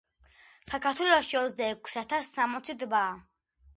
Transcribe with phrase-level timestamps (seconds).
[0.69, 3.13] საქართველოში ოცდა ექვსი ათას სამოცი ტბაა